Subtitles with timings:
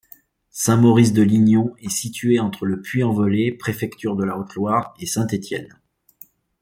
[0.49, 5.79] Saint-Maurice-de-Lignon est situé entre le Puy-en-Velay, préfecture de la Haute-Loire, et Saint-Étienne.